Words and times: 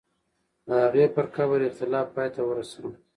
د 0.67 0.69
هغې 0.83 1.05
پر 1.15 1.25
قبر 1.35 1.59
اختلاف 1.69 2.07
پای 2.15 2.29
ته 2.35 2.41
ورسوه. 2.45 2.91